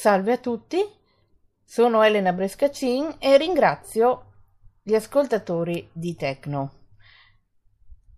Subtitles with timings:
[0.00, 0.82] Salve a tutti,
[1.62, 4.32] sono Elena Brescacin e ringrazio
[4.82, 6.72] gli ascoltatori di Tecno.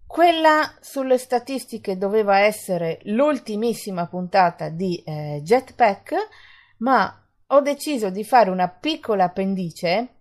[0.06, 6.14] Quella sulle statistiche doveva essere l'ultimissima puntata di eh, Jetpack,
[6.78, 10.18] ma ho deciso di fare una piccola appendice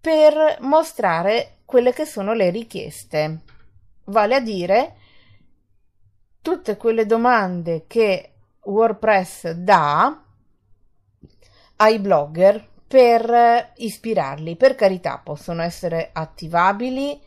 [0.00, 3.42] per mostrare quelle che sono le richieste,
[4.06, 4.96] vale a dire
[6.42, 8.32] tutte quelle domande che
[8.62, 10.18] WordPress dà
[11.76, 14.56] ai blogger per ispirarli.
[14.56, 17.20] Per carità, possono essere attivabili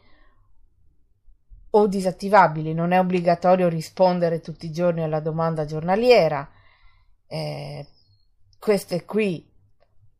[1.72, 6.50] o disattivabili, non è obbligatorio rispondere tutti i giorni alla domanda giornaliera.
[7.28, 7.86] Eh,
[8.60, 9.48] queste qui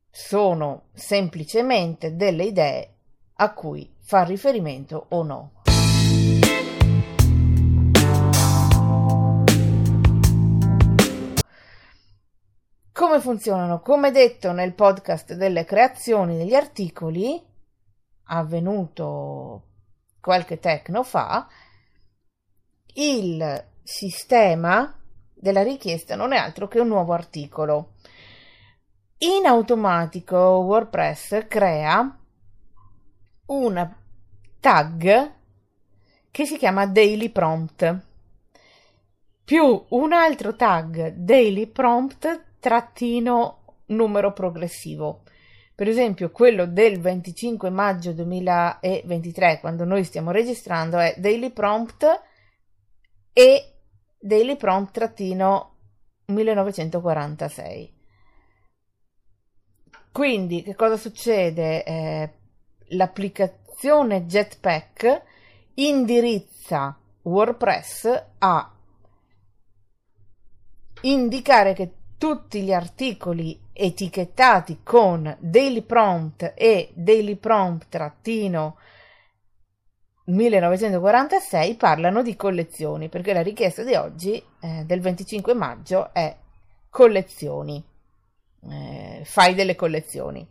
[0.10, 2.96] sono semplicemente delle idee
[3.36, 5.57] a cui far riferimento o no.
[13.18, 13.80] Come funzionano?
[13.80, 17.44] Come detto nel podcast delle creazioni degli articoli,
[18.26, 19.64] avvenuto
[20.22, 21.48] qualche tecno fa,
[22.94, 24.96] il sistema
[25.34, 27.94] della richiesta non è altro che un nuovo articolo.
[29.18, 32.20] In automatico WordPress crea
[33.48, 33.98] una
[34.60, 35.34] tag
[36.30, 38.06] che si chiama daily prompt
[39.44, 45.22] più un altro tag daily prompt trattino numero progressivo.
[45.74, 52.06] Per esempio, quello del 25 maggio 2023, quando noi stiamo registrando, è daily prompt
[53.32, 53.74] e
[54.20, 55.76] daily prompt trattino
[56.26, 57.96] 1946.
[60.12, 61.86] Quindi, che cosa succede?
[61.86, 62.34] Eh,
[62.88, 65.22] l'applicazione Jetpack
[65.76, 68.72] indirizza WordPress a
[71.04, 78.78] indicare che tutti gli articoli etichettati con daily prompt e daily prompt trattino
[80.26, 86.36] 1946 parlano di collezioni perché la richiesta di oggi eh, del 25 maggio è
[86.90, 87.84] collezioni.
[88.70, 90.46] Eh, fai delle collezioni.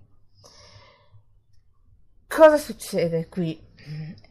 [2.29, 3.61] Cosa succede qui?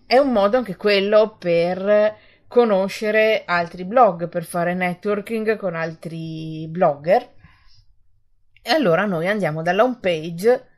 [0.05, 7.33] È un modo anche quello per conoscere altri blog, per fare networking con altri blogger.
[8.61, 10.69] E allora noi andiamo dalla home page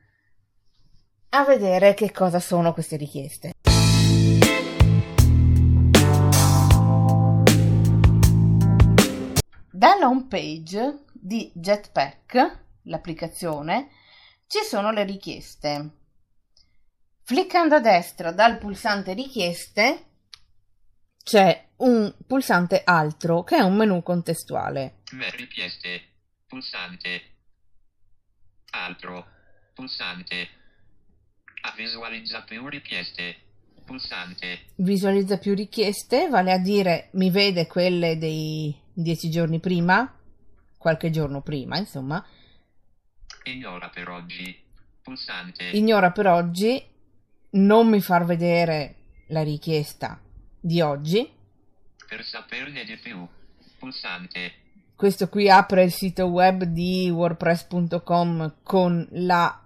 [1.29, 3.51] a vedere che cosa sono queste richieste.
[9.72, 13.89] Dalla home page di Jetpack, l'applicazione,
[14.47, 15.91] ci sono le richieste.
[17.23, 20.05] Cliccando a destra dal pulsante richieste
[21.28, 25.00] c'è un pulsante altro che è un menu contestuale.
[25.36, 26.02] Richieste.
[26.48, 27.22] Pulsante.
[28.70, 29.28] Altro.
[29.74, 30.48] Pulsante.
[31.76, 33.36] Visualizza più richieste.
[33.84, 34.68] Pulsante.
[34.76, 40.09] Visualizza più richieste, vale a dire mi vede quelle dei dieci giorni prima,
[40.78, 42.26] qualche giorno prima, insomma.
[43.44, 44.64] Ignora per oggi.
[45.02, 45.72] Pulsante.
[45.72, 46.82] Ignora per oggi,
[47.52, 48.96] non mi far vedere
[49.28, 50.22] la richiesta
[50.67, 51.28] di oggi.
[52.07, 53.25] Per saperne di più,
[53.79, 54.53] pulsante.
[54.95, 59.63] Questo qui apre il sito web di wordpress.com con la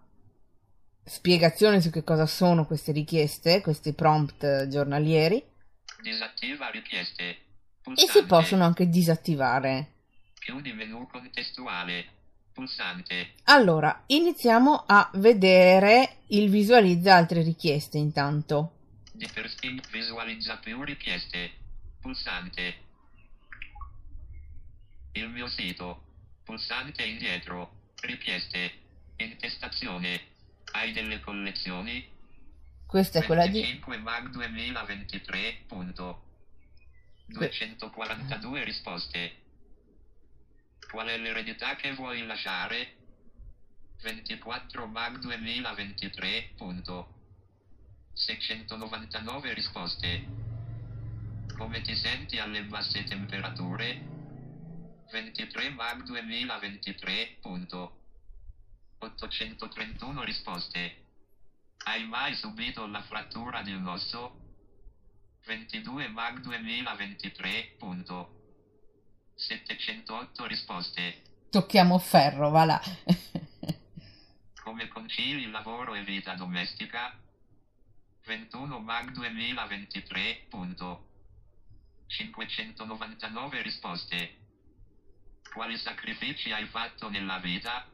[1.03, 5.43] spiegazione su che cosa sono queste richieste, questi prompt giornalieri.
[6.01, 7.37] Disattiva richieste.
[7.81, 8.11] Pulsante.
[8.11, 9.93] E si possono anche disattivare.
[10.39, 12.05] Più di menu contestuale.
[12.53, 13.31] Pulsante.
[13.45, 18.80] Allora, iniziamo a vedere il visualizza altre richieste intanto.
[19.13, 19.51] Di per
[19.91, 21.51] visualizza più richieste.
[21.99, 22.75] Pulsante.
[25.13, 26.03] Il mio sito.
[26.43, 27.91] Pulsante indietro.
[28.01, 28.71] Richieste.
[29.17, 30.29] Intestazione.
[30.71, 32.07] Hai delle collezioni?
[32.85, 35.63] Questa è quella di 25 mag 2023.
[35.67, 36.23] Punto.
[37.25, 39.35] 242 risposte.
[40.89, 42.95] Qual è l'eredità che vuoi lasciare?
[44.01, 46.53] 24 mag 2023.
[46.55, 47.20] Punto.
[48.13, 50.25] 699 risposte.
[51.57, 54.09] Come ti senti alle basse temperature?
[55.11, 57.37] 23 mag 2023.
[57.41, 57.99] Punto.
[58.99, 61.05] 831 risposte.
[61.83, 64.39] Hai mai subito la frattura di un osso?
[65.45, 67.75] 22 mag 2023.
[67.77, 68.39] Punto.
[69.35, 71.21] 708 risposte.
[71.49, 72.81] Tocchiamo ferro, va là.
[74.63, 77.17] Come concili lavoro e vita domestica?
[78.25, 80.45] 21 mag 2023.
[80.49, 81.09] Punto.
[82.07, 84.35] 599 risposte.
[85.53, 87.85] Quali sacrifici hai fatto nella vita?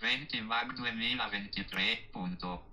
[0.00, 2.08] 20 mag 2023.
[2.10, 2.72] Punto.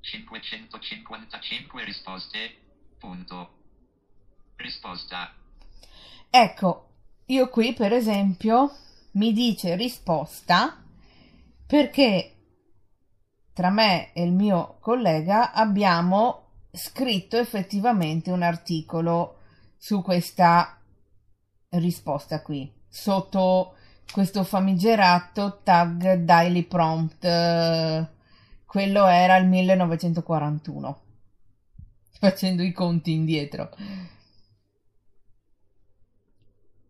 [0.00, 2.56] 555 risposte.
[2.98, 3.54] Punto.
[4.56, 5.34] Risposta.
[6.30, 6.88] Ecco,
[7.26, 8.76] io qui per esempio
[9.12, 10.82] mi dice risposta
[11.66, 12.35] perché
[13.56, 19.38] tra me e il mio collega abbiamo scritto effettivamente un articolo
[19.78, 20.78] su questa
[21.70, 23.76] risposta qui sotto
[24.12, 27.26] questo famigerato tag daily prompt.
[28.66, 31.00] Quello era il 1941
[32.20, 33.70] facendo i conti indietro.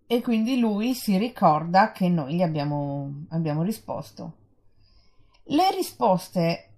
[0.04, 4.45] E quindi lui si ricorda che noi gli abbiamo, abbiamo risposto
[5.48, 6.70] le risposte,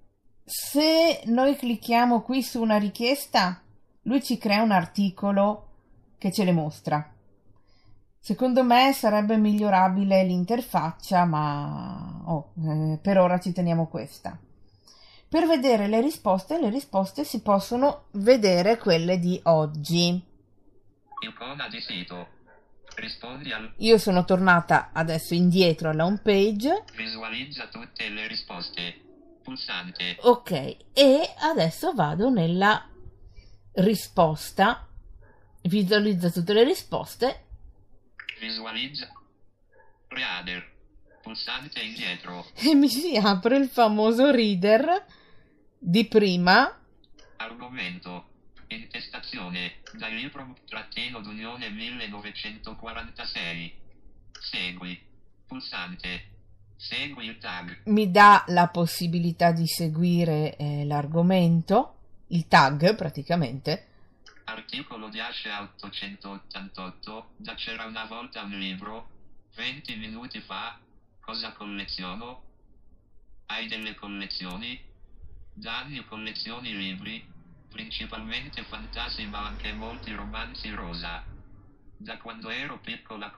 [0.45, 3.63] se noi clicchiamo qui su una richiesta,
[4.03, 5.69] lui ci crea un articolo
[6.19, 7.15] che ce le mostra.
[8.19, 14.39] Secondo me sarebbe migliorabile l'interfaccia, ma oh, eh, per ora ci teniamo questa.
[15.29, 20.23] Per vedere le risposte, le risposte si possono vedere quelle di oggi.
[21.21, 22.37] Icona di sito.
[22.99, 23.75] Rispondi al...
[23.77, 26.85] Io sono tornata adesso indietro alla home page.
[26.97, 29.01] Visualizza tutte le risposte.
[29.43, 30.17] Pulsante.
[30.23, 32.91] Ok, e adesso vado nella
[33.75, 34.89] risposta.
[35.63, 37.45] Visualizza tutte le risposte.
[38.41, 39.13] Visualizza.
[40.09, 40.77] Reader.
[41.23, 42.47] Pulsante indietro.
[42.55, 45.05] E mi si apre il famoso reader
[45.79, 46.77] di prima.
[47.37, 48.28] Argomento.
[48.69, 49.77] Intestazione.
[49.95, 53.75] Dal libro trattino d'Unione 1946.
[54.39, 55.01] Segui.
[55.47, 56.37] Pulsante.
[56.77, 57.81] Segui il tag.
[57.87, 61.97] Mi dà la possibilità di seguire eh, l'argomento,
[62.29, 63.87] il tag praticamente.
[64.45, 67.31] Articolo di Asce 888.
[67.37, 69.09] Da c'era una volta un libro.
[69.57, 70.79] 20 minuti fa.
[71.21, 72.43] Cosa colleziono?
[73.47, 74.81] Hai delle collezioni?
[75.53, 77.37] Da anni collezioni libri?
[77.71, 81.23] Principalmente fantasy ma anche molti romanzi rosa.
[81.97, 83.31] Da quando ero piccola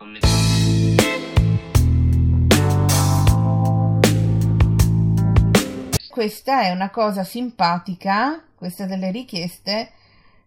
[6.08, 9.92] Questa è una cosa simpatica, questa delle richieste,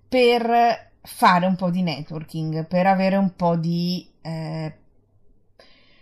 [0.07, 4.77] per fare un po' di networking, per avere un po' di eh,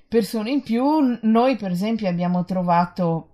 [0.08, 1.18] persone in più.
[1.22, 3.30] Noi, per esempio, abbiamo trovato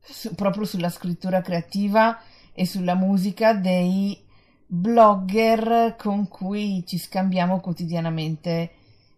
[0.00, 2.20] su, proprio sulla scrittura creativa
[2.58, 4.20] e sulla musica dei
[4.66, 8.70] blogger con cui ci scambiamo quotidianamente,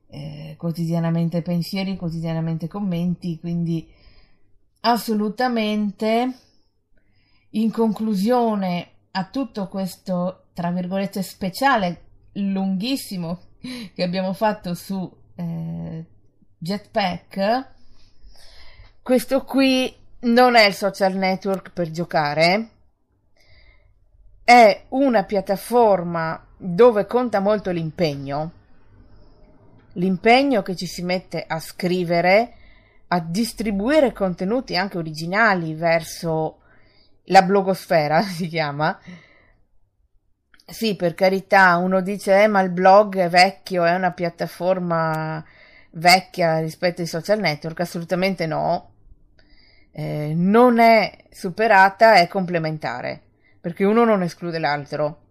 [0.08, 3.90] eh, quotidianamente pensieri, quotidianamente commenti, quindi
[4.80, 6.34] assolutamente
[7.52, 12.02] in conclusione a tutto questo, tra virgolette, speciale
[12.32, 13.40] lunghissimo
[13.94, 16.04] che abbiamo fatto su eh,
[16.58, 17.68] Jetpack,
[19.00, 19.90] questo qui
[20.24, 22.79] non è il social network per giocare,
[24.44, 28.52] è una piattaforma dove conta molto l'impegno,
[29.94, 32.52] l'impegno che ci si mette a scrivere,
[33.08, 36.58] a distribuire contenuti anche originali verso
[37.24, 38.98] la blogosfera, si chiama.
[40.66, 45.44] Sì, per carità, uno dice, eh, ma il blog è vecchio, è una piattaforma
[45.92, 48.92] vecchia rispetto ai social network, assolutamente no.
[49.92, 53.22] Eh, non è superata, è complementare
[53.60, 55.26] perché uno non esclude l'altro.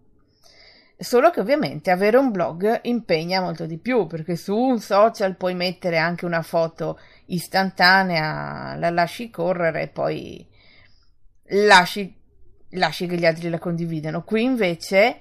[0.98, 5.56] Solo che ovviamente avere un blog impegna molto di più, perché su un social puoi
[5.56, 10.46] mettere anche una foto istantanea, la lasci correre e poi
[11.66, 12.14] lasci,
[12.72, 14.24] lasci che gli altri la condividano.
[14.24, 15.20] Qui invece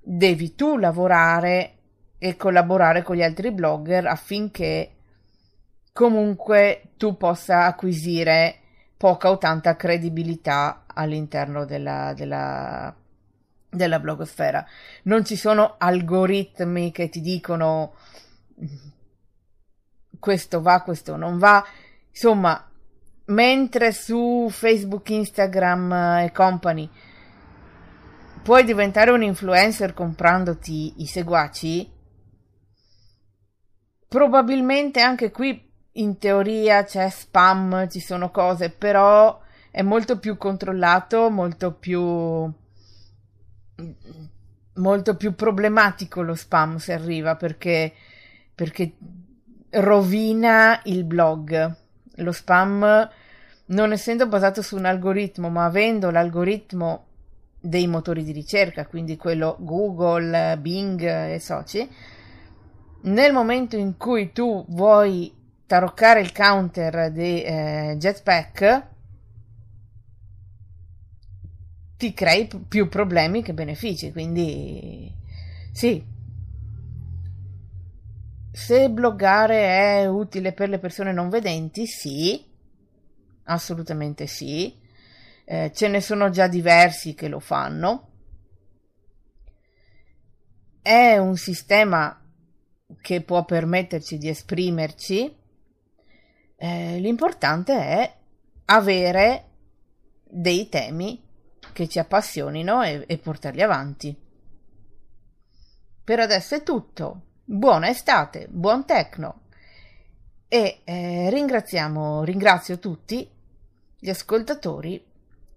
[0.00, 1.72] devi tu lavorare
[2.18, 4.92] e collaborare con gli altri blogger affinché
[5.92, 8.60] comunque tu possa acquisire
[8.98, 12.94] poca o tanta credibilità all'interno della, della,
[13.70, 14.66] della blogosfera.
[15.04, 17.94] Non ci sono algoritmi che ti dicono
[20.18, 21.64] questo va, questo non va.
[22.10, 22.68] Insomma,
[23.26, 25.92] mentre su Facebook, Instagram
[26.24, 26.90] e company
[28.42, 31.92] puoi diventare un influencer comprandoti i seguaci,
[34.08, 35.67] probabilmente anche qui
[35.98, 39.40] in teoria c'è spam, ci sono cose, però
[39.70, 42.52] è molto più controllato, molto più
[44.78, 47.92] molto più problematico lo spam se arriva perché,
[48.54, 48.94] perché
[49.70, 51.76] rovina il blog.
[52.16, 53.08] Lo spam,
[53.66, 57.04] non essendo basato su un algoritmo, ma avendo l'algoritmo
[57.60, 61.88] dei motori di ricerca, quindi quello Google, Bing e soci,
[63.02, 65.32] nel momento in cui tu vuoi
[65.68, 68.86] taroccare il counter di eh, Jetpack
[71.98, 75.12] ti crei p- più problemi che benefici, quindi
[75.72, 76.02] sì.
[78.50, 82.44] Se bloggare è utile per le persone non vedenti, sì,
[83.44, 84.74] assolutamente sì.
[85.44, 88.08] Eh, ce ne sono già diversi che lo fanno.
[90.80, 92.18] È un sistema
[93.02, 95.36] che può permetterci di esprimerci.
[96.60, 98.16] Eh, l'importante è
[98.64, 99.44] avere
[100.24, 101.22] dei temi
[101.72, 104.16] che ci appassionino e, e portarli avanti.
[106.02, 107.22] Per adesso è tutto.
[107.44, 109.42] Buona estate, buon tecno.
[110.48, 113.30] E eh, ringraziamo, ringrazio tutti
[113.96, 115.04] gli ascoltatori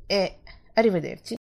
[0.06, 0.40] e
[0.74, 1.41] arrivederci.